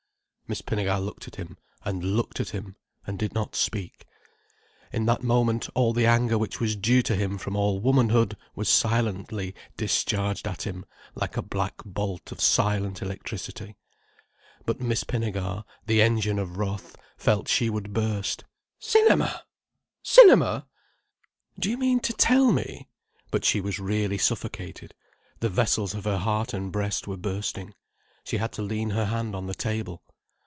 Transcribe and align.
Miss 0.51 0.61
Pinnegar 0.61 0.99
looked 0.99 1.29
at 1.29 1.37
him, 1.37 1.57
and 1.85 2.03
looked 2.03 2.41
at 2.41 2.49
him, 2.49 2.75
and 3.07 3.17
did 3.17 3.33
not 3.33 3.55
speak. 3.55 4.05
In 4.91 5.05
that 5.05 5.23
moment 5.23 5.69
all 5.75 5.93
the 5.93 6.05
anger 6.05 6.37
which 6.37 6.59
was 6.59 6.75
due 6.75 7.01
to 7.03 7.15
him 7.15 7.37
from 7.37 7.55
all 7.55 7.79
womanhood 7.79 8.35
was 8.53 8.67
silently 8.67 9.55
discharged 9.77 10.45
at 10.45 10.63
him, 10.63 10.85
like 11.15 11.37
a 11.37 11.41
black 11.41 11.75
bolt 11.85 12.33
of 12.33 12.41
silent 12.41 13.01
electricity. 13.01 13.77
But 14.65 14.81
Miss 14.81 15.05
Pinnegar, 15.05 15.63
the 15.85 16.01
engine 16.01 16.37
of 16.37 16.57
wrath, 16.57 16.97
felt 17.15 17.47
she 17.47 17.69
would 17.69 17.93
burst. 17.93 18.43
"Cinema! 18.77 19.45
Cinema! 20.03 20.67
Do 21.57 21.69
you 21.69 21.77
mean 21.77 22.01
to 22.01 22.11
tell 22.11 22.51
me—" 22.51 22.89
but 23.31 23.45
she 23.45 23.61
was 23.61 23.79
really 23.79 24.17
suffocated, 24.17 24.93
the 25.39 25.47
vessels 25.47 25.93
of 25.93 26.03
her 26.03 26.17
heart 26.17 26.53
and 26.53 26.73
breast 26.73 27.07
were 27.07 27.15
bursting. 27.15 27.73
She 28.25 28.35
had 28.35 28.51
to 28.51 28.61
lean 28.61 28.89
her 28.89 29.05
hand 29.05 29.33
on 29.33 29.47
the 29.47 29.55
table. 29.55 30.03